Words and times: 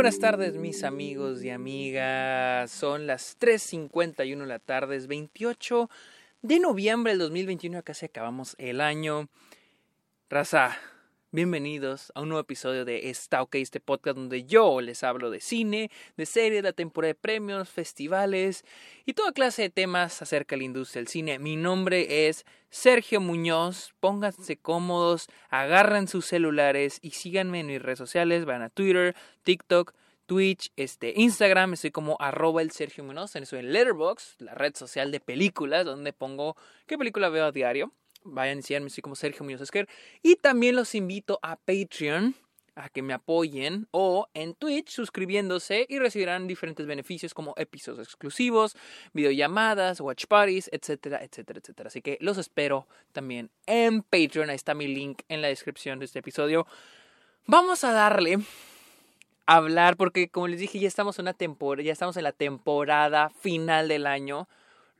buenas 0.00 0.18
tardes 0.18 0.56
mis 0.56 0.82
amigos 0.82 1.44
y 1.44 1.50
amigas. 1.50 2.70
Son 2.70 3.06
las 3.06 3.38
3.51 3.38 4.38
de 4.38 4.46
la 4.46 4.58
tarde, 4.58 4.96
es 4.96 5.06
28 5.06 5.90
de 6.40 6.58
noviembre 6.58 7.12
del 7.12 7.18
2021, 7.18 7.82
casi 7.82 8.06
acabamos 8.06 8.56
el 8.58 8.80
año. 8.80 9.28
Raza, 10.30 10.78
bienvenidos 11.32 12.10
a 12.16 12.22
un 12.22 12.28
nuevo 12.30 12.40
episodio 12.40 12.84
de 12.84 13.08
Está 13.08 13.42
OK, 13.42 13.54
este 13.56 13.78
podcast 13.78 14.16
donde 14.16 14.44
yo 14.44 14.80
les 14.80 15.04
hablo 15.04 15.30
de 15.30 15.40
cine, 15.40 15.90
de 16.16 16.26
series, 16.26 16.64
la 16.64 16.72
temporada 16.72 17.10
de 17.10 17.14
premios, 17.14 17.68
festivales 17.68 18.64
y 19.06 19.12
toda 19.12 19.32
clase 19.32 19.62
de 19.62 19.70
temas 19.70 20.22
acerca 20.22 20.56
de 20.56 20.58
la 20.58 20.64
industria 20.64 21.00
del 21.00 21.08
cine. 21.08 21.38
Mi 21.38 21.54
nombre 21.54 22.26
es 22.28 22.44
Sergio 22.68 23.20
Muñoz. 23.20 23.94
Pónganse 24.00 24.56
cómodos, 24.56 25.28
agarren 25.50 26.08
sus 26.08 26.26
celulares 26.26 26.98
y 27.00 27.10
síganme 27.12 27.60
en 27.60 27.68
mis 27.68 27.82
redes 27.82 27.98
sociales. 27.98 28.44
Van 28.44 28.62
a 28.62 28.70
Twitter, 28.70 29.14
TikTok, 29.44 29.94
Twitch, 30.26 30.72
este, 30.76 31.12
Instagram, 31.16 31.74
estoy 31.74 31.90
como 31.90 32.16
arroba 32.20 32.62
el 32.62 32.70
Sergio 32.72 33.04
Muñoz, 33.04 33.34
estoy 33.36 33.60
en 33.60 33.72
Letterboxd, 33.72 34.40
la 34.40 34.54
red 34.54 34.74
social 34.74 35.10
de 35.10 35.20
películas, 35.20 35.84
donde 35.84 36.12
pongo 36.12 36.56
qué 36.86 36.98
película 36.98 37.28
veo 37.28 37.46
a 37.46 37.52
diario. 37.52 37.92
Vayan 38.24 38.58
y 38.58 38.62
síganme, 38.62 38.88
estoy 38.88 39.02
como 39.02 39.16
Sergio 39.16 39.44
Muñoz 39.44 39.60
Esquer. 39.60 39.88
Y 40.22 40.36
también 40.36 40.76
los 40.76 40.94
invito 40.94 41.38
a 41.42 41.56
Patreon, 41.56 42.34
a 42.74 42.88
que 42.88 43.02
me 43.02 43.12
apoyen, 43.12 43.88
o 43.90 44.28
en 44.34 44.54
Twitch 44.54 44.90
suscribiéndose 44.90 45.86
y 45.88 45.98
recibirán 45.98 46.46
diferentes 46.46 46.86
beneficios 46.86 47.34
como 47.34 47.54
episodios 47.56 48.06
exclusivos, 48.06 48.76
videollamadas, 49.12 50.00
watch 50.00 50.26
parties, 50.26 50.68
etcétera, 50.72 51.22
etcétera, 51.22 51.60
etcétera. 51.60 51.88
Así 51.88 52.02
que 52.02 52.18
los 52.20 52.38
espero 52.38 52.86
también 53.12 53.50
en 53.66 54.02
Patreon, 54.02 54.50
ahí 54.50 54.56
está 54.56 54.74
mi 54.74 54.86
link 54.86 55.22
en 55.28 55.42
la 55.42 55.48
descripción 55.48 55.98
de 55.98 56.04
este 56.04 56.20
episodio. 56.20 56.66
Vamos 57.46 57.84
a 57.84 57.92
darle 57.92 58.38
hablar, 59.46 59.96
porque 59.96 60.28
como 60.28 60.46
les 60.46 60.60
dije, 60.60 60.78
ya 60.78 60.86
estamos 60.86 61.18
en 61.18 61.24
una 61.24 61.34
temporada, 61.34 61.84
ya 61.84 61.92
estamos 61.92 62.16
en 62.16 62.24
la 62.24 62.32
temporada 62.32 63.30
final 63.30 63.88
del 63.88 64.06
año, 64.06 64.48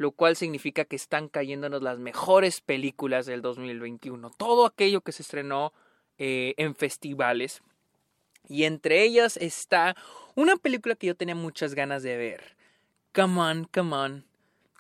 lo 0.01 0.13
cual 0.13 0.35
significa 0.35 0.87
que 0.87 0.97
están 0.97 1.29
cayéndonos 1.29 1.83
las 1.83 1.99
mejores 1.99 2.63
películas 2.63 3.27
del 3.27 3.43
2021. 3.43 4.31
Todo 4.31 4.65
aquello 4.65 5.03
que 5.03 5.13
se 5.13 5.21
estrenó 5.21 5.75
eh, 6.17 6.55
en 6.57 6.75
festivales. 6.75 7.61
Y 8.49 8.65
entre 8.65 9.03
ellas 9.03 9.37
está 9.37 9.95
una 10.37 10.57
película 10.57 10.95
que 10.95 11.09
yo 11.09 11.15
tenía 11.15 11.35
muchas 11.35 11.75
ganas 11.75 12.03
de 12.03 12.17
ver. 12.17 12.57
Come 13.15 13.43
on, 13.43 13.65
come 13.65 13.95
on. 13.95 14.25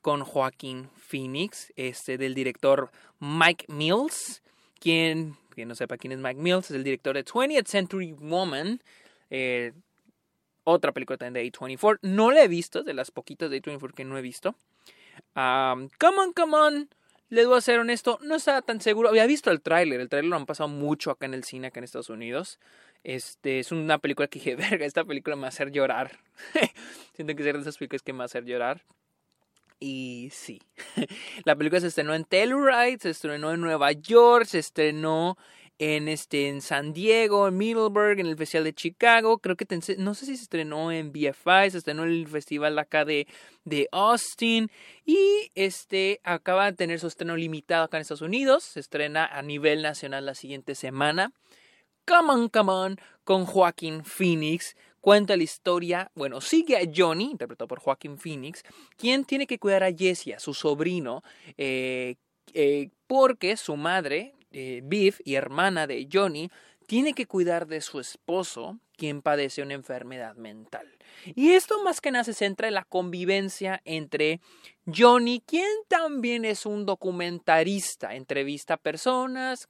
Con 0.01 0.25
Joaquín 0.25 0.89
Phoenix, 0.97 1.71
este 1.77 2.17
del 2.17 2.33
director 2.33 2.91
Mike 3.19 3.67
Mills. 3.69 4.43
Quien, 4.79 5.37
quien 5.51 5.69
no 5.69 5.75
sepa 5.75 5.98
quién 5.98 6.13
es 6.13 6.19
Mike 6.19 6.41
Mills, 6.41 6.71
es 6.71 6.77
el 6.77 6.83
director 6.83 7.15
de 7.15 7.27
20th 7.27 7.67
Century 7.67 8.13
Woman, 8.13 8.83
eh, 9.29 9.75
otra 10.65 10.93
película 10.93 11.19
también 11.19 11.45
de 11.45 11.53
A24. 11.53 11.98
No 12.01 12.31
la 12.31 12.43
he 12.43 12.48
visto, 12.48 12.83
de 12.83 12.95
las 12.95 13.11
poquitas 13.11 13.51
de 13.51 13.61
A24 13.61 13.93
que 13.93 14.07
no 14.07 14.17
he 14.17 14.23
visto. 14.23 14.57
Come 15.35 16.19
on, 16.19 16.33
come 16.35 16.57
on. 16.57 16.89
Les 17.29 17.47
voy 17.47 17.59
a 17.59 17.61
ser 17.61 17.79
honesto, 17.79 18.19
no 18.23 18.35
estaba 18.35 18.61
tan 18.61 18.81
seguro. 18.81 19.09
Había 19.09 19.27
visto 19.27 19.51
el 19.53 19.61
tráiler, 19.61 20.01
el 20.01 20.09
tráiler 20.09 20.31
lo 20.31 20.37
han 20.37 20.47
pasado 20.47 20.69
mucho 20.69 21.13
acá 21.13 21.27
en 21.27 21.35
el 21.35 21.45
cine, 21.45 21.69
acá 21.69 21.79
en 21.79 21.85
Estados 21.85 22.11
Unidos. 22.11 22.59
Este, 23.05 23.61
es 23.61 23.73
una 23.73 23.98
película 23.98 24.29
que 24.29 24.41
dije, 24.41 24.57
verga, 24.71 24.85
esta 24.85 25.05
película 25.05 25.37
me 25.37 25.43
va 25.43 25.47
a 25.47 25.51
hacer 25.51 25.71
llorar. 25.71 26.19
Siento 27.15 27.35
que 27.35 27.43
es 27.43 27.55
de 27.55 27.61
esas 27.61 27.79
películas 27.79 28.03
que 28.03 28.13
me 28.13 28.19
va 28.19 28.25
a 28.25 28.27
hacer 28.27 28.45
llorar. 28.45 28.83
Y 29.79 30.29
sí, 30.33 30.61
la 31.45 31.57
película 31.57 31.81
se 31.81 31.87
estrenó 31.87 32.15
en 32.15 32.25
Telluride, 32.25 32.98
se 33.01 33.11
estrenó 33.11 33.53
en 33.53 33.61
Nueva 33.61 33.93
York, 33.93 34.45
se 34.45 34.59
estrenó 34.59 35.39
en 35.81 36.09
este 36.09 36.48
en 36.48 36.61
San 36.61 36.92
Diego, 36.92 37.48
en 37.48 37.56
Middleburg, 37.56 38.20
en 38.20 38.27
el 38.27 38.36
Festival 38.36 38.64
de 38.64 38.75
Chicago, 38.75 39.39
creo 39.39 39.56
que 39.56 39.67
no 39.97 40.14
sé 40.14 40.27
si 40.27 40.36
se 40.36 40.42
estrenó 40.42 40.92
en 40.92 41.11
BFI, 41.11 41.70
se 41.70 41.78
estrenó 41.78 42.05
en 42.05 42.11
el 42.11 42.28
festival 42.28 42.78
acá 42.78 43.06
de, 43.06 43.27
de 43.64 43.89
Austin 43.91 44.70
y 45.07 45.51
este 45.55 46.20
acaba 46.23 46.67
de 46.67 46.77
tener 46.77 47.01
su 47.01 47.07
estreno 47.07 47.35
limitado 47.35 47.85
acá 47.85 47.96
en 47.96 48.02
Estados 48.02 48.20
Unidos, 48.20 48.63
se 48.63 48.80
estrena 48.80 49.24
a 49.24 49.41
nivel 49.41 49.80
nacional 49.80 50.27
la 50.27 50.35
siguiente 50.35 50.74
semana. 50.74 51.33
Come 52.07 52.30
on, 52.30 52.48
come 52.51 52.73
on, 52.73 52.97
con 53.24 53.47
Joaquín 53.47 54.05
Phoenix. 54.05 54.77
Cuenta 55.01 55.35
la 55.35 55.45
historia, 55.45 56.11
bueno, 56.14 56.42
sigue 56.42 56.77
a 56.77 56.83
Johnny, 56.95 57.30
interpretado 57.30 57.68
por 57.68 57.80
Joaquín 57.80 58.18
Phoenix, 58.18 58.62
quien 58.98 59.24
tiene 59.24 59.47
que 59.47 59.58
cuidar 59.58 59.83
a 59.83 59.95
Jessie, 59.95 60.35
a 60.35 60.39
su 60.39 60.52
sobrino, 60.52 61.23
eh, 61.57 62.17
eh, 62.52 62.91
porque 63.07 63.57
su 63.57 63.77
madre, 63.77 64.35
eh, 64.52 64.80
Viv 64.84 65.16
y 65.24 65.34
hermana 65.34 65.86
de 65.86 66.08
Johnny, 66.11 66.50
tiene 66.86 67.14
que 67.14 67.27
cuidar 67.27 67.68
de 67.68 67.80
su 67.83 68.00
esposo, 68.00 68.80
quien 68.96 69.22
padece 69.22 69.62
una 69.62 69.74
enfermedad 69.74 70.34
mental. 70.34 70.88
Y 71.36 71.52
esto 71.52 71.83
más 71.84 72.00
que 72.00 72.11
nada 72.11 72.24
se 72.24 72.34
centra 72.34 72.66
en 72.66 72.74
la 72.74 72.83
convivencia 72.83 73.80
entre 73.84 74.40
Johnny, 74.92 75.40
quien 75.46 75.70
también 75.86 76.44
es 76.44 76.66
un 76.66 76.86
documentarista, 76.86 78.16
entrevista 78.16 78.74
a 78.74 78.77
personas, 78.77 79.68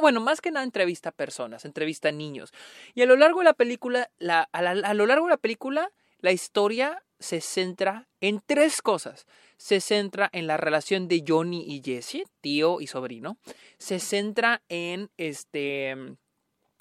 bueno, 0.00 0.20
más 0.20 0.40
que 0.40 0.52
nada 0.52 0.64
entrevista 0.64 1.08
a 1.08 1.12
personas, 1.12 1.64
entrevista 1.64 2.10
a 2.10 2.12
niños. 2.12 2.52
Y 2.94 3.02
a 3.02 3.06
lo 3.06 3.16
largo 3.16 3.40
de 3.40 3.46
la 3.46 3.54
película, 3.54 4.08
a 4.20 4.94
lo 4.94 5.06
largo 5.06 5.26
de 5.26 5.30
la 5.30 5.38
película, 5.38 5.90
la 6.20 6.30
historia 6.30 7.02
se 7.18 7.40
centra 7.40 8.09
en 8.20 8.40
tres 8.44 8.82
cosas. 8.82 9.26
Se 9.56 9.80
centra 9.80 10.28
en 10.32 10.46
la 10.46 10.56
relación 10.56 11.08
de 11.08 11.24
Johnny 11.26 11.64
y 11.66 11.82
Jesse, 11.84 12.24
tío 12.40 12.80
y 12.80 12.86
sobrino. 12.86 13.38
Se 13.78 13.98
centra 13.98 14.62
en 14.68 15.10
este 15.16 15.94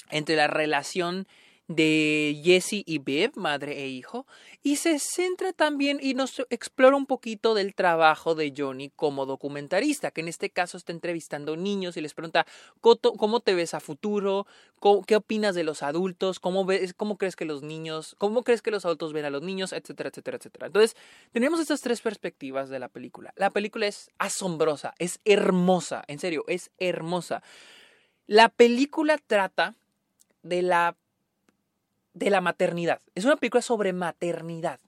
entre 0.09 0.35
la 0.35 0.47
relación 0.47 1.27
de 1.69 2.41
Jesse 2.43 2.83
y 2.83 2.97
Bev, 2.97 3.33
madre 3.35 3.83
e 3.83 3.87
hijo, 3.87 4.25
y 4.63 4.77
se 4.77 4.97
centra 4.97 5.53
también 5.53 5.99
y 6.01 6.15
nos 6.15 6.41
explora 6.49 6.97
un 6.97 7.05
poquito 7.05 7.53
del 7.53 7.75
trabajo 7.75 8.33
de 8.33 8.51
Johnny 8.57 8.89
como 8.89 9.27
documentarista, 9.27 10.09
que 10.09 10.21
en 10.21 10.29
este 10.29 10.49
caso 10.49 10.77
está 10.77 10.93
entrevistando 10.93 11.55
niños 11.55 11.95
y 11.95 12.01
les 12.01 12.15
pregunta 12.15 12.47
cómo 12.81 13.39
te 13.39 13.53
ves 13.53 13.75
a 13.75 13.79
futuro, 13.79 14.47
qué 15.05 15.15
opinas 15.15 15.53
de 15.53 15.63
los 15.63 15.83
adultos, 15.83 16.39
cómo 16.39 16.65
ves, 16.65 16.95
cómo 16.95 17.19
crees 17.19 17.35
que 17.35 17.45
los 17.45 17.61
niños, 17.61 18.15
cómo 18.17 18.43
crees 18.43 18.63
que 18.63 18.71
los 18.71 18.83
adultos 18.83 19.13
ven 19.13 19.25
a 19.25 19.29
los 19.29 19.43
niños, 19.43 19.71
etcétera, 19.71 20.09
etcétera, 20.09 20.37
etcétera. 20.37 20.67
Entonces, 20.67 20.97
tenemos 21.33 21.59
estas 21.59 21.81
tres 21.81 22.01
perspectivas 22.01 22.69
de 22.69 22.79
la 22.79 22.89
película. 22.89 23.31
La 23.35 23.51
película 23.51 23.85
es 23.85 24.09
asombrosa, 24.17 24.95
es 24.97 25.19
hermosa, 25.23 26.03
en 26.07 26.17
serio, 26.17 26.45
es 26.47 26.71
hermosa. 26.79 27.43
La 28.25 28.49
película 28.49 29.19
trata 29.19 29.75
de 30.41 30.63
la 30.63 30.95
de 32.13 32.29
la 32.29 32.41
maternidad. 32.41 33.01
Es 33.15 33.25
una 33.25 33.35
película 33.37 33.61
sobre 33.61 33.93
maternidad. 33.93 34.79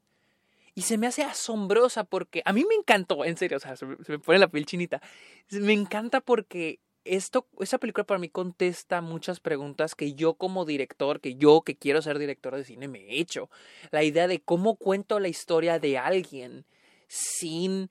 Y 0.73 0.83
se 0.83 0.97
me 0.97 1.07
hace 1.07 1.23
asombrosa 1.23 2.03
porque 2.03 2.41
a 2.45 2.53
mí 2.53 2.63
me 2.67 2.75
encantó, 2.75 3.25
en 3.25 3.37
serio, 3.37 3.57
o 3.57 3.59
sea, 3.59 3.75
se 3.75 3.85
me, 3.85 4.19
pone 4.19 4.39
la 4.39 4.47
piel 4.47 4.65
chinita. 4.65 5.01
Me 5.49 5.73
encanta 5.73 6.21
porque 6.21 6.79
esto, 7.03 7.47
esa 7.59 7.77
película 7.77 8.05
para 8.05 8.19
mí 8.19 8.29
contesta 8.29 9.01
muchas 9.01 9.39
preguntas 9.39 9.95
que 9.95 10.13
yo 10.13 10.35
como 10.35 10.65
director, 10.65 11.19
que 11.19 11.35
yo 11.35 11.61
que 11.61 11.75
quiero 11.75 12.01
ser 12.01 12.19
director 12.19 12.55
de 12.55 12.63
cine 12.63 12.87
me 12.87 12.99
he 12.99 13.19
hecho. 13.19 13.49
La 13.91 14.03
idea 14.03 14.27
de 14.27 14.39
cómo 14.39 14.75
cuento 14.75 15.19
la 15.19 15.27
historia 15.27 15.77
de 15.77 15.97
alguien 15.97 16.65
sin 17.07 17.89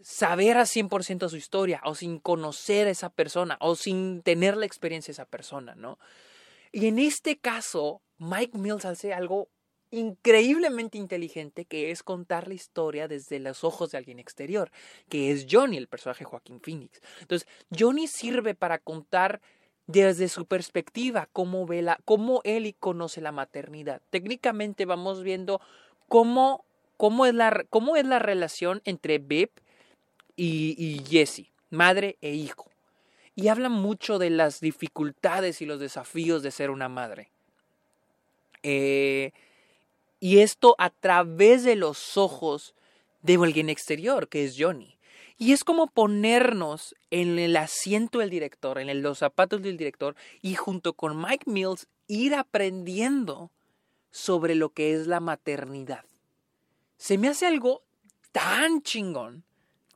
saber 0.00 0.58
a 0.58 0.62
100% 0.62 1.28
su 1.28 1.36
historia 1.36 1.80
o 1.84 1.94
sin 1.94 2.18
conocer 2.18 2.86
a 2.86 2.90
esa 2.90 3.08
persona 3.08 3.56
o 3.60 3.74
sin 3.74 4.22
tener 4.22 4.56
la 4.56 4.66
experiencia 4.66 5.10
de 5.10 5.14
esa 5.14 5.24
persona, 5.24 5.74
¿no? 5.74 5.98
Y 6.72 6.86
en 6.86 6.98
este 6.98 7.36
caso, 7.36 8.00
Mike 8.22 8.56
Mills 8.56 8.84
hace 8.84 9.12
algo 9.12 9.48
increíblemente 9.90 10.96
inteligente 10.96 11.64
que 11.64 11.90
es 11.90 12.04
contar 12.04 12.46
la 12.46 12.54
historia 12.54 13.08
desde 13.08 13.40
los 13.40 13.64
ojos 13.64 13.90
de 13.90 13.98
alguien 13.98 14.20
exterior, 14.20 14.70
que 15.08 15.32
es 15.32 15.46
Johnny, 15.50 15.76
el 15.76 15.88
personaje 15.88 16.24
Joaquín 16.24 16.60
Phoenix. 16.60 17.02
Entonces, 17.20 17.48
Johnny 17.76 18.06
sirve 18.06 18.54
para 18.54 18.78
contar 18.78 19.40
desde 19.88 20.28
su 20.28 20.46
perspectiva 20.46 21.28
cómo 21.32 21.66
ve 21.66 21.82
la, 21.82 21.98
cómo 22.04 22.40
él 22.44 22.74
conoce 22.78 23.20
la 23.20 23.32
maternidad. 23.32 24.00
Técnicamente 24.10 24.86
vamos 24.86 25.24
viendo 25.24 25.60
cómo, 26.08 26.64
cómo, 26.96 27.26
es, 27.26 27.34
la, 27.34 27.66
cómo 27.70 27.96
es 27.96 28.06
la 28.06 28.20
relación 28.20 28.82
entre 28.84 29.18
Beb 29.18 29.50
y, 30.36 30.76
y 30.78 31.04
Jesse, 31.04 31.50
madre 31.70 32.18
e 32.20 32.32
hijo 32.34 32.70
y 33.34 33.48
habla 33.48 33.68
mucho 33.68 34.18
de 34.18 34.30
las 34.30 34.60
dificultades 34.60 35.60
y 35.60 35.66
los 35.66 35.80
desafíos 35.80 36.42
de 36.42 36.50
ser 36.50 36.70
una 36.70 36.88
madre. 36.88 37.31
Eh, 38.62 39.32
y 40.20 40.38
esto 40.38 40.74
a 40.78 40.90
través 40.90 41.64
de 41.64 41.76
los 41.76 42.16
ojos 42.16 42.74
de 43.22 43.34
alguien 43.34 43.68
exterior, 43.68 44.28
que 44.28 44.44
es 44.44 44.56
Johnny. 44.58 44.98
Y 45.38 45.52
es 45.52 45.64
como 45.64 45.88
ponernos 45.88 46.94
en 47.10 47.38
el 47.38 47.56
asiento 47.56 48.20
del 48.20 48.30
director, 48.30 48.78
en 48.78 49.02
los 49.02 49.18
zapatos 49.18 49.62
del 49.62 49.76
director, 49.76 50.14
y 50.40 50.54
junto 50.54 50.92
con 50.92 51.20
Mike 51.20 51.50
Mills 51.50 51.88
ir 52.06 52.34
aprendiendo 52.34 53.50
sobre 54.10 54.54
lo 54.54 54.70
que 54.70 54.92
es 54.92 55.06
la 55.06 55.20
maternidad. 55.20 56.04
Se 56.98 57.18
me 57.18 57.28
hace 57.28 57.46
algo 57.46 57.82
tan 58.30 58.82
chingón, 58.82 59.42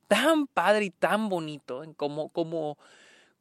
tan 0.08 0.46
padre 0.46 0.86
y 0.86 0.90
tan 0.90 1.28
bonito 1.28 1.84
en 1.84 1.94
cómo, 1.94 2.30
cómo, 2.30 2.78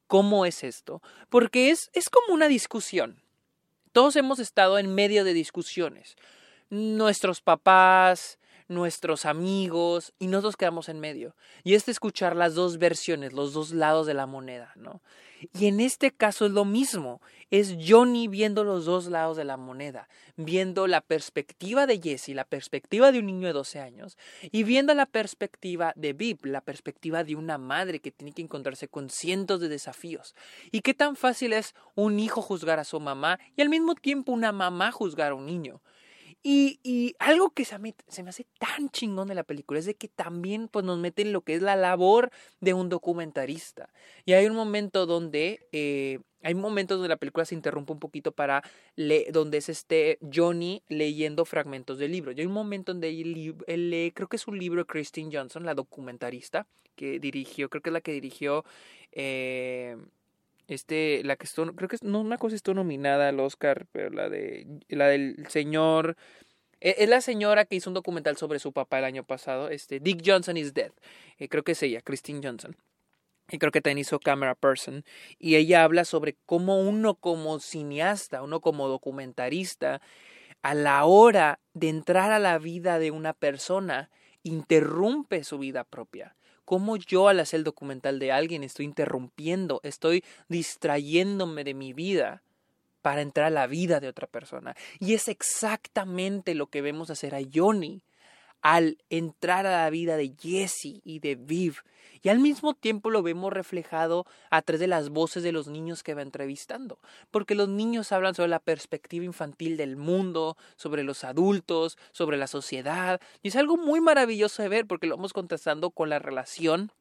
¿Cómo 0.08 0.46
es 0.46 0.64
esto? 0.64 1.02
Porque 1.30 1.72
es, 1.72 1.90
es 1.94 2.10
como 2.10 2.34
una 2.34 2.48
discusión. 2.48 3.22
Todos 3.96 4.18
hemos 4.18 4.40
estado 4.40 4.78
en 4.78 4.94
medio 4.94 5.24
de 5.24 5.34
discusiones. 5.34 6.18
Nuestros 6.70 7.40
papás, 7.40 8.40
nuestros 8.68 9.26
amigos 9.26 10.14
y 10.20 10.28
nosotros 10.28 10.58
quedamos 10.58 10.90
en 10.90 11.00
medio. 11.00 11.36
Y 11.64 11.76
es 11.76 11.88
escuchar 11.88 12.36
las 12.36 12.56
dos 12.56 12.78
versiones, 12.78 13.34
los 13.34 13.54
dos 13.54 13.72
lados 13.72 14.08
de 14.08 14.14
la 14.14 14.26
moneda, 14.26 14.72
¿no? 14.76 15.02
Y 15.54 15.68
en 15.68 15.80
este 15.80 16.12
caso 16.12 16.46
es 16.46 16.52
lo 16.52 16.66
mismo, 16.66 17.22
es 17.52 17.76
Johnny 17.86 18.28
viendo 18.28 18.64
los 18.64 18.86
dos 18.86 19.08
lados 19.08 19.38
de 19.38 19.44
la 19.44 19.58
moneda, 19.58 20.08
viendo 20.38 20.88
la 20.88 21.02
perspectiva 21.02 21.86
de 21.86 22.00
Jesse, 22.02 22.30
la 22.30 22.46
perspectiva 22.46 23.12
de 23.12 23.20
un 23.20 23.28
niño 23.28 23.48
de 23.48 23.54
12 23.54 23.80
años, 23.80 24.18
y 24.42 24.64
viendo 24.64 24.94
la 24.94 25.06
perspectiva 25.06 25.94
de 25.96 26.14
Viv, 26.14 26.46
la 26.46 26.62
perspectiva 26.62 27.24
de 27.24 27.36
una 27.36 27.58
madre 27.58 28.00
que 28.00 28.12
tiene 28.12 28.32
que 28.32 28.42
encontrarse 28.42 28.88
con 28.88 29.10
cientos 29.10 29.60
de 29.60 29.70
desafíos. 29.70 30.36
Y 30.72 30.82
qué 30.82 30.94
tan 30.94 31.16
fácil 31.16 31.54
es 31.54 31.76
un 31.96 32.20
hijo 32.20 32.42
juzgar 32.42 32.80
a 32.80 32.84
su 32.84 33.00
mamá 33.00 33.40
y 33.56 33.62
al 33.62 33.70
mismo 33.70 33.96
tiempo 33.96 34.32
una 34.32 34.52
mamá 34.52 34.92
juzgar 34.92 35.32
a 35.32 35.36
un 35.36 35.46
niño. 35.46 35.82
Y, 36.48 37.16
algo 37.18 37.50
que 37.50 37.66
se 37.66 37.80
me, 37.80 37.96
se 38.08 38.22
me, 38.22 38.30
hace 38.30 38.46
tan 38.60 38.90
chingón 38.92 39.28
de 39.28 39.34
la 39.34 39.44
película 39.44 39.80
es 39.80 39.88
de 39.88 39.96
que 39.96 40.08
también 40.08 40.68
pues, 40.68 40.86
nos 40.86 41.00
meten 41.00 41.34
lo 41.34 41.42
que 41.42 41.56
es 41.56 41.62
la 41.64 41.76
labor 41.76 42.30
de 42.62 42.76
un 42.76 42.88
documentarista. 42.88 43.90
Y 44.26 44.34
hay 44.34 44.46
un 44.46 44.54
momento 44.54 45.08
donde, 45.08 45.68
eh, 45.72 46.20
hay 46.44 46.54
momentos 46.54 46.98
donde 46.98 47.10
la 47.10 47.18
película 47.18 47.46
se 47.46 47.56
interrumpe 47.56 47.94
un 47.94 48.00
poquito 48.00 48.32
para, 48.32 48.62
le, 48.96 49.26
donde 49.32 49.58
es 49.58 49.70
este 49.70 50.20
Johnny 50.32 50.84
leyendo 50.88 51.46
fragmentos 51.46 51.98
del 51.98 52.12
libro. 52.12 52.32
Y 52.32 52.42
hay 52.42 52.46
un 52.46 52.54
momento 52.54 52.94
donde 52.94 53.10
él, 53.10 53.90
lee, 53.90 54.12
creo 54.12 54.28
que 54.28 54.36
es 54.36 54.48
un 54.48 54.60
libro 54.60 54.82
de 54.82 54.86
Christine 54.86 55.36
Johnson, 55.36 55.66
la 55.66 55.74
documentarista, 55.74 56.68
que 56.96 57.20
dirigió, 57.20 57.72
creo 57.72 57.82
que 57.82 57.90
es 57.90 57.94
la 57.94 58.02
que 58.02 58.12
dirigió... 58.12 58.66
Eh, 59.14 59.98
este, 60.68 61.22
la 61.24 61.36
que 61.36 61.46
estuvo, 61.46 61.74
creo 61.74 61.90
que 61.90 61.98
no 62.02 62.22
una 62.22 62.38
cosa 62.38 62.56
estuvo 62.56 62.76
nominada 62.76 63.30
al 63.30 63.40
Oscar, 63.40 63.88
pero 63.92 64.10
la 64.10 64.30
de, 64.30 64.68
la 64.90 65.08
del 65.08 65.46
señor, 65.50 66.16
e, 66.82 66.96
es 67.00 67.10
la 67.10 67.22
señora 67.22 67.66
que 67.66 67.76
hizo 67.76 67.90
un 67.90 67.94
documental 67.94 68.38
sobre 68.38 68.60
su 68.60 68.74
papá 68.74 69.00
el 69.00 69.06
año 69.06 69.24
pasado, 69.24 69.70
este, 69.70 70.00
Dick 70.00 70.22
Johnson 70.26 70.58
is 70.58 70.74
Dead, 70.74 70.92
eh, 71.38 71.50
creo 71.50 71.64
que 71.64 71.74
es 71.74 71.84
ella, 71.84 72.02
Christine 72.02 72.42
Johnson. 72.44 72.76
Y 73.52 73.60
creo 73.60 73.72
que 73.72 73.82
también 73.82 74.00
hizo 74.00 74.20
Camera 74.20 74.56
Person. 74.56 75.06
Y 75.38 75.56
ella 75.56 75.84
habla 75.84 76.04
sobre 76.04 76.36
cómo 76.48 76.80
uno 76.80 77.14
como 77.14 77.60
cineasta, 77.60 78.42
uno 78.42 78.60
como 78.60 78.88
documentarista, 78.88 80.02
a 80.64 80.74
la 80.74 81.06
hora 81.06 81.60
de 81.76 81.90
entrar 81.90 82.32
a 82.32 82.40
la 82.40 82.58
vida 82.58 82.98
de 82.98 83.12
una 83.12 83.34
persona, 83.34 84.10
interrumpe 84.42 85.44
su 85.44 85.60
vida 85.60 85.84
propia 85.84 86.36
cómo 86.66 86.98
yo 86.98 87.28
al 87.28 87.40
hacer 87.40 87.60
el 87.60 87.64
documental 87.64 88.20
de 88.20 88.32
alguien 88.32 88.64
estoy 88.64 88.86
interrumpiendo, 88.86 89.80
estoy 89.84 90.24
distrayéndome 90.50 91.64
de 91.64 91.74
mi 91.74 91.94
vida 91.94 92.42
para 93.02 93.22
entrar 93.22 93.48
a 93.48 93.52
la 93.52 93.68
vida 93.68 94.00
de 94.00 94.08
otra 94.08 94.28
persona. 94.28 94.76
Y 95.00 95.14
es 95.14 95.28
exactamente 95.28 96.56
lo 96.56 96.68
que 96.68 96.82
vemos 96.82 97.12
hacer 97.12 97.36
a 97.36 97.42
Johnny 97.54 98.02
al 98.66 98.98
entrar 99.12 99.68
a 99.68 99.84
la 99.84 99.90
vida 99.92 100.18
de 100.18 100.34
Jesse 100.42 101.00
y 101.04 101.20
de 101.20 101.36
Viv. 101.36 101.84
Y 102.24 102.30
al 102.30 102.40
mismo 102.40 102.74
tiempo 102.74 103.12
lo 103.12 103.22
vemos 103.22 103.54
reflejado 103.54 104.26
a 104.50 104.64
través 104.64 104.80
de 104.80 104.88
las 104.88 105.10
voces 105.10 105.44
de 105.44 105.52
los 105.52 105.68
niños 105.68 106.02
que 106.02 106.16
va 106.16 106.24
entrevistando. 106.24 106.98
Porque 107.30 107.54
los 107.54 107.70
niños 107.70 108.12
hablan 108.12 108.34
sobre 108.34 108.50
la 108.50 108.58
perspectiva 108.58 109.24
infantil 109.24 109.78
del 109.78 109.98
mundo, 109.98 110.58
sobre 110.78 111.04
los 111.04 111.24
adultos, 111.24 112.00
sobre 112.12 112.38
la 112.38 112.48
sociedad. 112.48 113.22
Y 113.44 113.50
es 113.50 113.56
algo 113.56 113.78
muy 113.78 114.02
maravilloso 114.02 114.64
de 114.64 114.70
ver 114.70 114.88
porque 114.88 115.06
lo 115.06 115.16
vamos 115.16 115.32
contrastando 115.32 115.92
con 115.92 116.10
la 116.10 116.18
relación 116.18 116.92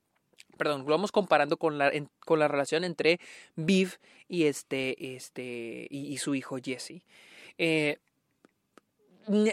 perdón, 0.58 0.82
lo 0.82 0.90
vamos 0.90 1.12
comparando 1.12 1.56
con 1.56 1.78
la, 1.78 1.90
con 2.26 2.38
la 2.38 2.46
relación 2.46 2.84
entre 2.84 3.20
Viv 3.56 3.94
y 4.28 4.44
este, 4.44 5.14
este, 5.16 5.86
y, 5.88 6.18
su 6.18 6.34
hijo 6.34 6.58
Jesse. 6.62 7.02
Eh, 7.56 7.96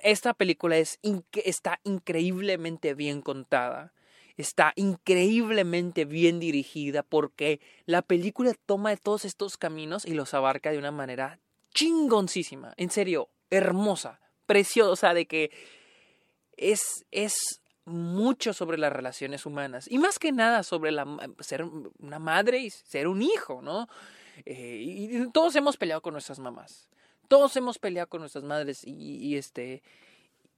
esta 0.03 0.33
película 0.33 0.77
es 0.77 0.99
está 1.33 1.79
increíblemente 1.83 2.93
bien 2.93 3.21
contada. 3.21 3.93
Está 4.37 4.73
increíblemente 4.75 6.05
bien 6.05 6.39
dirigida 6.39 7.03
porque 7.03 7.59
la 7.85 8.01
película 8.01 8.53
toma 8.65 8.95
todos 8.95 9.25
estos 9.25 9.57
caminos 9.57 10.05
y 10.05 10.13
los 10.13 10.33
abarca 10.33 10.71
de 10.71 10.77
una 10.77 10.91
manera 10.91 11.39
chingoncísima. 11.73 12.73
En 12.77 12.89
serio, 12.89 13.29
hermosa, 13.49 14.19
preciosa, 14.45 15.13
de 15.13 15.27
que 15.27 15.51
es, 16.57 17.05
es 17.11 17.61
mucho 17.85 18.53
sobre 18.53 18.77
las 18.77 18.93
relaciones 18.93 19.45
humanas 19.45 19.89
y 19.89 19.97
más 19.97 20.17
que 20.17 20.31
nada 20.31 20.63
sobre 20.63 20.91
la, 20.91 21.05
ser 21.39 21.63
una 21.99 22.19
madre 22.19 22.59
y 22.59 22.69
ser 22.69 23.07
un 23.07 23.21
hijo, 23.21 23.61
¿no? 23.61 23.87
Eh, 24.45 24.77
y 24.81 25.31
todos 25.31 25.55
hemos 25.55 25.77
peleado 25.77 26.01
con 26.01 26.13
nuestras 26.13 26.39
mamás 26.39 26.90
todos 27.31 27.55
hemos 27.55 27.79
peleado 27.79 28.09
con 28.09 28.19
nuestras 28.19 28.43
madres 28.43 28.81
y, 28.85 29.37
este 29.37 29.83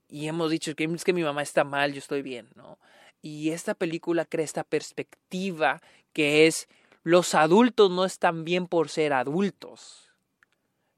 y 0.09 0.27
hemos 0.27 0.49
dicho 0.49 0.75
que 0.75 0.85
es 0.85 1.03
que 1.03 1.13
mi 1.13 1.21
mamá 1.21 1.43
está 1.43 1.63
mal, 1.63 1.93
yo 1.93 1.99
estoy 1.99 2.23
bien, 2.23 2.49
¿no? 2.55 2.79
Y 3.21 3.51
esta 3.51 3.75
película 3.75 4.25
crea 4.25 4.43
esta 4.43 4.63
perspectiva 4.63 5.83
que 6.13 6.47
es 6.47 6.67
los 7.03 7.35
adultos 7.35 7.91
no 7.91 8.05
están 8.05 8.43
bien 8.43 8.65
por 8.65 8.89
ser 8.89 9.13
adultos. 9.13 10.09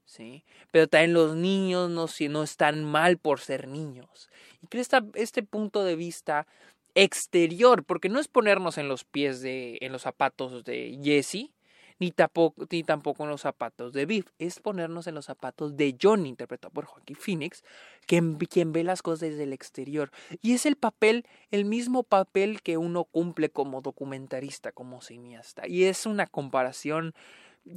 ¿Sí? 0.06 0.44
Pero 0.70 0.86
también 0.86 1.12
los 1.12 1.36
niños 1.36 1.90
no, 1.90 2.06
no 2.30 2.42
están 2.42 2.82
mal 2.82 3.18
por 3.18 3.40
ser 3.40 3.68
niños. 3.68 4.30
Y 4.62 4.68
crea 4.68 4.82
este 5.12 5.42
punto 5.42 5.84
de 5.84 5.94
vista 5.94 6.46
exterior, 6.94 7.84
porque 7.84 8.08
no 8.08 8.18
es 8.18 8.28
ponernos 8.28 8.78
en 8.78 8.88
los 8.88 9.04
pies 9.04 9.42
de, 9.42 9.76
en 9.82 9.92
los 9.92 10.02
zapatos 10.02 10.64
de 10.64 10.98
Jesse, 11.04 11.50
ni 11.98 12.10
tampoco, 12.10 12.66
ni 12.70 12.82
tampoco 12.82 13.24
en 13.24 13.30
los 13.30 13.42
zapatos 13.42 13.92
de 13.92 14.06
Biff, 14.06 14.26
es 14.38 14.60
ponernos 14.60 15.06
en 15.06 15.14
los 15.14 15.26
zapatos 15.26 15.76
de 15.76 15.96
Johnny, 16.00 16.28
interpretado 16.28 16.72
por 16.72 16.84
Joaquín 16.84 17.16
Phoenix, 17.16 17.64
quien, 18.06 18.36
quien 18.36 18.72
ve 18.72 18.84
las 18.84 19.02
cosas 19.02 19.20
desde 19.20 19.44
el 19.44 19.52
exterior. 19.52 20.10
Y 20.42 20.54
es 20.54 20.66
el 20.66 20.76
papel, 20.76 21.26
el 21.50 21.64
mismo 21.64 22.02
papel 22.02 22.62
que 22.62 22.76
uno 22.76 23.04
cumple 23.04 23.50
como 23.50 23.80
documentarista, 23.80 24.72
como 24.72 25.00
cineasta. 25.00 25.66
Y 25.66 25.84
es 25.84 26.06
una 26.06 26.26
comparación 26.26 27.14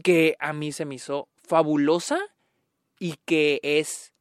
que 0.04 0.36
a 0.40 0.54
mí 0.54 0.72
se 0.72 0.86
me 0.86 0.96
hizo 0.96 1.28
fabulosa 1.44 2.20
y 3.00 3.16
que 3.26 3.60
es 3.64 4.14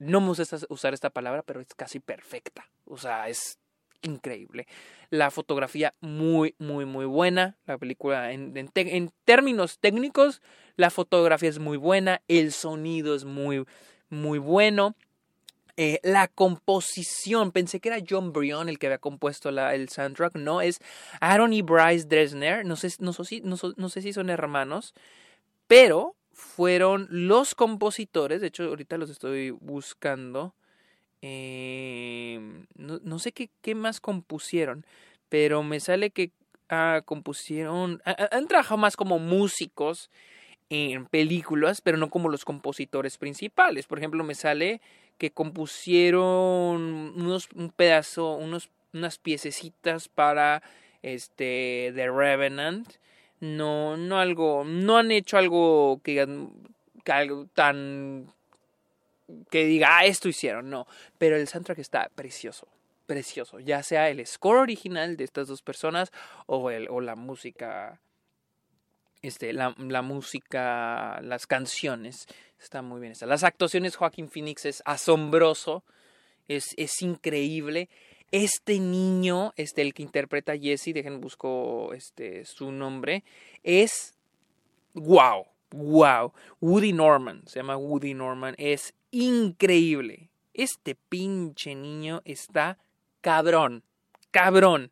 no 0.00 0.20
me 0.20 0.28
gusta 0.28 0.56
usar 0.70 0.94
esta 0.94 1.10
palabra, 1.10 1.42
pero 1.42 1.60
es 1.60 1.74
casi 1.74 2.00
perfecta. 2.00 2.66
O 2.86 2.96
sea, 2.96 3.28
es 3.28 3.58
increíble. 4.02 4.66
La 5.10 5.30
fotografía 5.30 5.94
muy, 6.00 6.54
muy, 6.58 6.84
muy 6.84 7.04
buena. 7.04 7.56
La 7.66 7.78
película 7.78 8.32
en, 8.32 8.70
términos 9.24 9.78
técnicos, 9.78 10.42
la 10.76 10.90
fotografía 10.90 11.48
es 11.48 11.58
muy 11.58 11.76
buena. 11.76 12.22
El 12.28 12.52
sonido 12.52 13.14
es 13.14 13.24
muy, 13.24 13.64
muy 14.08 14.38
bueno. 14.38 14.94
Eh, 15.76 15.98
la 16.02 16.28
composición, 16.28 17.52
pensé 17.52 17.80
que 17.80 17.88
era 17.88 18.04
John 18.06 18.32
Brion 18.32 18.68
el 18.68 18.78
que 18.78 18.88
había 18.88 18.98
compuesto 18.98 19.50
la, 19.50 19.74
el 19.74 19.88
soundtrack, 19.88 20.34
no, 20.34 20.60
es 20.60 20.78
Aaron 21.20 21.54
y 21.54 21.62
Bryce 21.62 22.06
Dresner, 22.06 22.66
no 22.66 22.76
sé, 22.76 22.90
no, 22.98 23.12
no, 23.44 23.56
no 23.76 23.88
sé 23.88 24.02
si 24.02 24.12
son 24.12 24.28
hermanos, 24.28 24.92
pero 25.66 26.16
fueron 26.32 27.06
los 27.10 27.54
compositores, 27.54 28.40
de 28.40 28.48
hecho 28.48 28.64
ahorita 28.64 28.98
los 28.98 29.08
estoy 29.08 29.50
buscando, 29.50 30.54
eh, 31.22 32.40
no, 32.76 33.18
sé 33.18 33.32
qué, 33.32 33.50
qué, 33.62 33.74
más 33.74 34.00
compusieron, 34.00 34.86
pero 35.28 35.62
me 35.62 35.80
sale 35.80 36.10
que 36.10 36.32
ah, 36.68 37.02
compusieron, 37.04 38.02
han 38.04 38.48
trabajado 38.48 38.78
más 38.78 38.96
como 38.96 39.18
músicos 39.18 40.10
en 40.70 41.06
películas, 41.06 41.80
pero 41.80 41.98
no 41.98 42.10
como 42.10 42.28
los 42.28 42.44
compositores 42.44 43.18
principales. 43.18 43.86
Por 43.86 43.98
ejemplo, 43.98 44.24
me 44.24 44.34
sale 44.34 44.80
que 45.18 45.32
compusieron 45.32 47.12
unos, 47.16 47.48
un 47.54 47.70
pedazo, 47.70 48.36
unos, 48.36 48.70
unas 48.94 49.18
piececitas 49.18 50.08
para 50.08 50.62
este 51.02 51.92
The 51.94 52.10
Revenant. 52.10 52.88
No, 53.40 53.96
no 53.96 54.18
algo, 54.18 54.64
no 54.64 54.96
han 54.96 55.10
hecho 55.10 55.38
algo 55.38 56.00
que 56.02 56.26
algo 57.06 57.46
tan 57.54 58.32
que 59.50 59.64
diga, 59.64 59.98
ah, 59.98 60.04
esto 60.04 60.28
hicieron, 60.28 60.70
no. 60.70 60.86
Pero 61.18 61.36
el 61.36 61.48
soundtrack 61.48 61.78
está 61.78 62.10
precioso, 62.14 62.68
precioso. 63.06 63.60
Ya 63.60 63.82
sea 63.82 64.08
el 64.08 64.24
score 64.26 64.58
original 64.58 65.16
de 65.16 65.24
estas 65.24 65.48
dos 65.48 65.62
personas 65.62 66.10
o, 66.46 66.70
el, 66.70 66.88
o 66.88 67.00
la 67.00 67.16
música, 67.16 68.00
este, 69.22 69.52
la, 69.52 69.74
la 69.78 70.02
música, 70.02 71.20
las 71.22 71.46
canciones. 71.46 72.26
Está 72.60 72.82
muy 72.82 73.00
bien. 73.00 73.14
Las 73.22 73.44
actuaciones, 73.44 73.96
Joaquín 73.96 74.28
Phoenix 74.28 74.66
es 74.66 74.82
asombroso, 74.84 75.82
es, 76.48 76.74
es 76.76 77.00
increíble. 77.02 77.88
Este 78.32 78.78
niño, 78.78 79.52
este, 79.56 79.82
el 79.82 79.94
que 79.94 80.02
interpreta 80.02 80.52
a 80.52 80.58
Jesse, 80.58 80.92
dejen 80.94 81.20
busco 81.20 81.92
este, 81.94 82.44
su 82.44 82.70
nombre, 82.70 83.24
es 83.64 84.14
wow, 84.94 85.46
wow. 85.70 86.32
Woody 86.60 86.92
Norman, 86.92 87.42
se 87.46 87.58
llama 87.58 87.76
Woody 87.76 88.14
Norman, 88.14 88.54
es 88.58 88.94
increíble. 89.10 90.30
Este 90.54 90.94
pinche 90.94 91.74
niño 91.74 92.22
está 92.24 92.78
cabrón, 93.20 93.84
cabrón. 94.30 94.90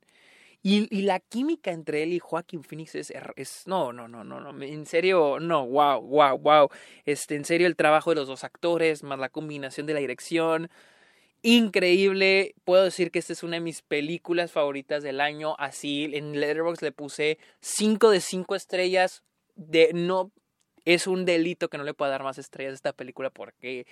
Y, 0.63 1.03
la 1.03 1.21
química 1.21 1.71
entre 1.71 2.03
él 2.03 2.13
y 2.13 2.19
Joaquín 2.19 2.63
Phoenix 2.63 2.95
es, 2.95 3.13
es, 3.37 3.63
no, 3.67 3.93
no, 3.93 4.09
no, 4.09 4.25
no, 4.25 4.41
no, 4.41 4.63
en 4.63 4.87
serio, 4.87 5.39
no, 5.41 5.67
wow, 5.67 6.03
wow, 6.03 6.37
wow. 6.37 6.69
Este, 7.05 7.37
en 7.37 7.45
serio, 7.45 7.67
el 7.67 7.77
trabajo 7.77 8.11
de 8.11 8.17
los 8.17 8.29
dos 8.29 8.45
actores, 8.45 9.03
más 9.03 9.19
la 9.19 9.29
combinación 9.29 9.87
de 9.87 9.95
la 9.95 10.01
dirección, 10.01 10.69
increíble. 11.43 12.55
Puedo 12.65 12.85
decir 12.85 13.11
que 13.11 13.21
esta 13.21 13.33
es 13.33 13.43
una 13.43 13.57
de 13.57 13.61
mis 13.61 13.83
películas 13.83 14.53
favoritas 14.53 15.03
del 15.03 15.21
año. 15.21 15.55
Así, 15.59 16.11
en 16.13 16.39
Letterboxd 16.39 16.83
le 16.83 16.93
puse 16.93 17.39
5 17.61 18.11
de 18.11 18.21
5 18.21 18.55
estrellas. 18.55 19.23
De, 19.55 19.93
no, 19.95 20.33
es 20.85 21.07
un 21.07 21.25
delito 21.25 21.69
que 21.69 21.79
no 21.79 21.85
le 21.85 21.95
pueda 21.95 22.11
dar 22.11 22.23
más 22.23 22.39
estrellas 22.39 22.73
a 22.73 22.75
esta 22.75 22.93
película 22.93 23.31
porque 23.31 23.87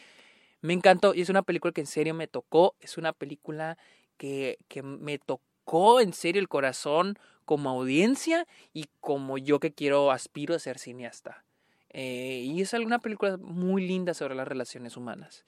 me 0.60 0.72
encantó 0.72 1.14
y 1.14 1.20
es 1.20 1.28
una 1.28 1.42
película 1.42 1.72
que 1.72 1.80
en 1.80 1.86
serio 1.86 2.14
me 2.14 2.26
tocó. 2.28 2.74
Es 2.80 2.98
una 2.98 3.12
película 3.12 3.78
que, 4.16 4.58
que 4.68 4.82
me 4.82 5.18
tocó 5.18 6.00
en 6.00 6.12
serio 6.12 6.40
el 6.40 6.48
corazón 6.48 7.18
como 7.44 7.70
audiencia 7.70 8.46
y 8.72 8.86
como 9.00 9.38
yo 9.38 9.60
que 9.60 9.72
quiero, 9.72 10.10
aspiro 10.10 10.54
a 10.54 10.58
ser 10.58 10.78
cineasta. 10.78 11.44
Eh, 11.90 12.42
y 12.44 12.60
es 12.60 12.72
una 12.74 12.98
película 12.98 13.38
muy 13.38 13.86
linda 13.86 14.12
sobre 14.12 14.34
las 14.34 14.46
relaciones 14.46 14.96
humanas. 14.96 15.44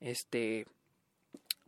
Este, 0.00 0.66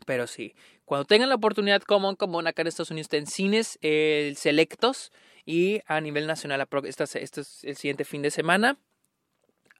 pero 0.06 0.26
sí, 0.26 0.54
cuando 0.84 1.04
tengan 1.04 1.28
la 1.28 1.34
oportunidad, 1.34 1.82
como 1.82 2.16
común, 2.16 2.46
acá 2.46 2.62
en 2.62 2.68
Estados 2.68 2.90
Unidos 2.90 3.06
está 3.06 3.18
en 3.18 3.26
cines 3.26 3.78
eh, 3.82 4.32
selectos 4.36 5.12
y 5.44 5.80
a 5.86 6.00
nivel 6.00 6.26
nacional, 6.26 6.66
este, 6.84 7.04
este 7.22 7.40
es 7.42 7.64
el 7.64 7.76
siguiente 7.76 8.04
fin 8.04 8.22
de 8.22 8.30
semana. 8.30 8.78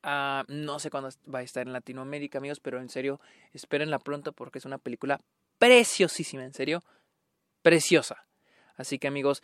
Uh, 0.05 0.43
no 0.49 0.79
sé 0.81 0.91
cuándo 0.91 1.11
va 1.33 1.41
a 1.41 1.43
estar 1.43 1.67
en 1.67 1.73
Latinoamérica, 1.73 2.39
amigos, 2.39 2.61
pero 2.61 2.81
en 2.81 2.89
serio, 2.89 3.21
espérenla 3.53 3.99
pronto 3.99 4.33
porque 4.33 4.59
es 4.59 4.65
una 4.65 4.79
película 4.79 5.21
preciosísima, 5.59 6.45
en 6.45 6.55
serio, 6.55 6.83
preciosa. 7.63 8.27
Así 8.77 8.99
que 8.99 9.07
amigos, 9.07 9.43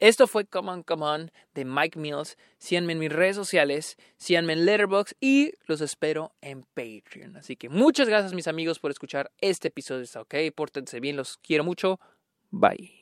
esto 0.00 0.26
fue 0.26 0.44
Come 0.44 0.72
On, 0.72 0.82
Come 0.82 1.04
On 1.04 1.30
de 1.54 1.64
Mike 1.64 1.98
Mills. 1.98 2.36
Síganme 2.58 2.92
en 2.92 2.98
mis 2.98 3.12
redes 3.12 3.36
sociales, 3.36 3.96
síganme 4.16 4.52
en 4.52 4.66
Letterboxd 4.66 5.14
y 5.20 5.52
los 5.66 5.80
espero 5.80 6.34
en 6.40 6.64
Patreon. 6.74 7.36
Así 7.36 7.56
que 7.56 7.68
muchas 7.68 8.08
gracias 8.08 8.34
mis 8.34 8.48
amigos 8.48 8.80
por 8.80 8.90
escuchar 8.90 9.30
este 9.38 9.68
episodio. 9.68 10.04
¿Ok? 10.20 10.34
Pórtense 10.54 11.00
bien, 11.00 11.16
los 11.16 11.38
quiero 11.38 11.64
mucho. 11.64 11.98
Bye. 12.50 12.92